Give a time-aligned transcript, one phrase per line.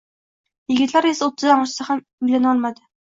[0.71, 2.87] Yigitlar esa oʻttizdan oshsa ham uylanolmadi.